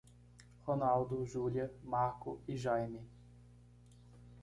[0.65, 3.07] Ronaldo, Júlia, Marco e Jaime